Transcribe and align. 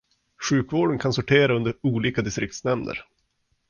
Sjukvården 0.49 0.99
kan 0.99 1.13
sortera 1.13 1.53
under 1.55 1.73
olika 1.81 2.21
distriktsnämnder. 2.21 3.05